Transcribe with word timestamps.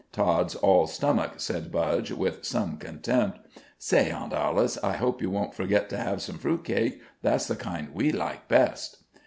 "Tod's 0.11 0.55
all 0.55 0.87
stomach," 0.87 1.33
said 1.37 1.71
Budge, 1.71 2.09
with 2.09 2.43
some 2.43 2.77
contempt. 2.77 3.37
"Say, 3.77 4.09
Aunt 4.09 4.33
Alice, 4.33 4.79
I 4.83 4.93
hope 4.93 5.21
you 5.21 5.29
won't 5.29 5.53
forget 5.53 5.89
to 5.89 5.97
have 5.97 6.23
some 6.23 6.39
fruit 6.39 6.63
cake. 6.63 6.99
That's 7.21 7.45
the 7.45 7.55
kind 7.55 7.89
we 7.93 8.11
like 8.11 8.47
best." 8.47 9.03